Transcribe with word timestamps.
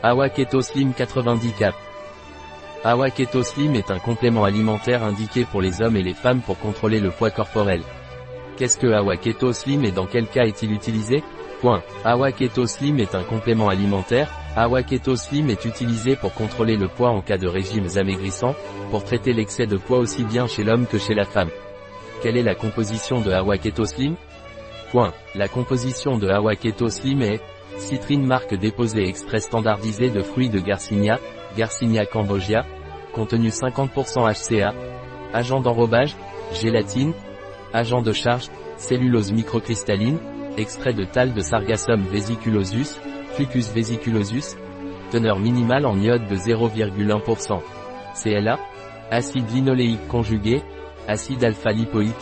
Awa 0.00 0.28
Keto 0.28 0.60
Slim 0.62 0.92
90 0.92 1.52
cap. 1.58 1.74
Awa 2.84 3.10
Keto 3.10 3.42
Slim 3.42 3.74
est 3.74 3.90
un 3.90 3.98
complément 3.98 4.44
alimentaire 4.44 5.02
indiqué 5.02 5.44
pour 5.44 5.60
les 5.60 5.82
hommes 5.82 5.96
et 5.96 6.04
les 6.04 6.14
femmes 6.14 6.40
pour 6.40 6.56
contrôler 6.56 7.00
le 7.00 7.10
poids 7.10 7.32
corporel. 7.32 7.82
Qu'est-ce 8.56 8.78
que 8.78 8.86
Awa 8.86 9.16
Keto 9.16 9.52
Slim 9.52 9.84
et 9.84 9.90
dans 9.90 10.06
quel 10.06 10.28
cas 10.28 10.44
est-il 10.44 10.70
utilisé? 10.70 11.24
Point. 11.60 11.82
Awa 12.04 12.30
Keto 12.30 12.66
Slim 12.66 13.00
est 13.00 13.16
un 13.16 13.24
complément 13.24 13.68
alimentaire. 13.68 14.30
Awa 14.54 14.84
Keto 14.84 15.16
Slim 15.16 15.50
est 15.50 15.64
utilisé 15.64 16.14
pour 16.14 16.32
contrôler 16.32 16.76
le 16.76 16.86
poids 16.86 17.10
en 17.10 17.20
cas 17.20 17.36
de 17.36 17.48
régimes 17.48 17.88
amaigrissants, 17.96 18.54
pour 18.92 19.02
traiter 19.02 19.32
l'excès 19.32 19.66
de 19.66 19.78
poids 19.78 19.98
aussi 19.98 20.22
bien 20.22 20.46
chez 20.46 20.62
l'homme 20.62 20.86
que 20.86 20.98
chez 20.98 21.14
la 21.14 21.24
femme. 21.24 21.50
Quelle 22.22 22.36
est 22.36 22.44
la 22.44 22.54
composition 22.54 23.20
de 23.20 23.32
Awa 23.32 23.58
Keto 23.58 23.84
Slim? 23.84 24.14
Point. 24.92 25.12
La 25.34 25.48
composition 25.48 26.18
de 26.18 26.28
Awa 26.28 26.54
Keto 26.54 26.88
Slim 26.88 27.20
est 27.22 27.40
Citrine 27.78 28.26
marque 28.26 28.54
déposée 28.54 29.08
extrait 29.08 29.40
standardisé 29.40 30.10
de 30.10 30.20
fruits 30.20 30.50
de 30.50 30.58
Garcinia, 30.58 31.18
Garcinia 31.56 32.04
cambogia, 32.06 32.66
contenu 33.14 33.48
50% 33.48 34.28
HCA, 34.28 34.74
agent 35.32 35.60
d'enrobage, 35.60 36.16
gélatine, 36.52 37.12
agent 37.72 38.02
de 38.02 38.12
charge, 38.12 38.48
cellulose 38.76 39.32
microcristalline, 39.32 40.18
extrait 40.56 40.92
de 40.92 41.04
tal 41.04 41.32
de 41.32 41.40
Sargassum 41.40 42.02
vesiculosus, 42.02 42.98
Fucus 43.34 43.70
vesiculosus, 43.72 44.56
teneur 45.12 45.38
minimale 45.38 45.86
en 45.86 45.96
iode 45.98 46.26
de 46.26 46.34
0,1%. 46.34 47.60
CLA, 48.20 48.58
acide 49.10 49.50
linoléique 49.52 50.06
conjugué, 50.08 50.62
acide 51.06 51.44
alpha-lipoïque, 51.44 52.14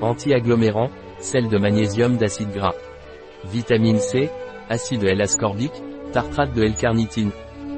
anti-agglomérant, 0.00 0.90
sel 1.20 1.48
de 1.48 1.58
magnésium 1.58 2.16
d'acide 2.16 2.50
gras. 2.50 2.74
Vitamine 3.44 3.98
C, 3.98 4.28
acide 4.68 5.04
L-ascorbique, 5.04 5.82
tartrate 6.12 6.52
de 6.52 6.62
L-carnitine. 6.62 7.30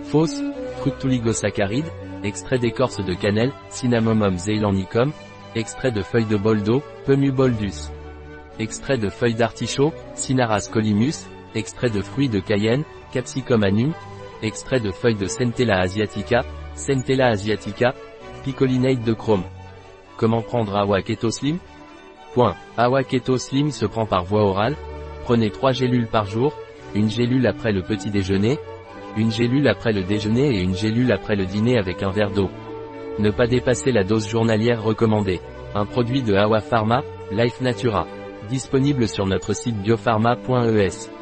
Fausse, 0.05 0.43
fructuligosaccharides, 0.79 1.91
extrait 2.25 2.59
d'écorce 2.59 3.05
de 3.05 3.15
cannelle, 3.15 3.53
Cinnamomum 3.71 4.39
zeylanicum, 4.39 5.13
extrait 5.55 5.93
de 5.93 6.03
feuilles 6.03 6.27
de 6.27 6.37
boldo, 6.37 6.83
Pemu 7.07 7.31
boldus. 7.31 7.91
Extrait 8.59 8.99
de 8.99 9.09
feuilles 9.09 9.35
d'artichaut, 9.35 9.93
Cinnaras 10.15 10.69
colimus, 10.73 11.29
extrait 11.55 11.91
de 11.91 12.03
fruits 12.03 12.29
de 12.29 12.41
cayenne, 12.41 12.85
Capsicum 13.13 13.63
anum, 13.63 13.93
extrait 14.43 14.81
de 14.81 14.91
feuilles 14.91 15.15
de 15.15 15.27
Centella 15.27 15.81
asiatica, 15.81 16.45
Centella 16.75 17.29
asiatica, 17.29 17.95
picolinate 18.45 19.03
de 19.03 19.13
chrome. 19.15 19.45
Comment 20.17 20.43
prendre 20.43 20.77
Awa 20.77 21.03
Keto 21.03 21.31
Slim 21.31 21.59
Point. 22.35 22.57
Awa 22.77 23.05
Keto 23.05 23.39
Slim 23.39 23.71
se 23.71 23.87
prend 23.87 24.07
par 24.07 24.25
voie 24.25 24.43
orale. 24.43 24.77
Prenez 25.25 25.51
3 25.51 25.73
gélules 25.73 26.07
par 26.07 26.27
jour, 26.27 26.53
une 26.95 27.11
gélule 27.11 27.47
après 27.47 27.73
le 27.73 27.83
petit 27.83 28.11
déjeuner, 28.11 28.59
une 29.17 29.31
gélule 29.31 29.69
après 29.69 29.93
le 29.93 30.05
déjeuner 30.05 30.57
et 30.57 30.63
une 30.63 30.75
gélule 30.75 31.13
après 31.13 31.37
le 31.37 31.47
dîner 31.47 31.79
avec 31.79 32.03
un 32.03 32.11
verre 32.11 32.31
d'eau. 32.31 32.51
Ne 33.19 33.31
pas 33.31 33.47
dépasser 33.47 33.91
la 33.91 34.05
dose 34.05 34.29
journalière 34.29 34.83
recommandée. 34.83 35.41
Un 35.75 35.87
produit 35.87 36.23
de 36.23 36.35
Awa 36.35 36.61
Pharma, 36.61 37.03
Life 37.33 37.61
Natura. 37.61 38.07
Disponible 38.49 39.09
sur 39.09 39.27
notre 39.27 39.55
site 39.55 39.77
biopharma.es. 39.83 41.18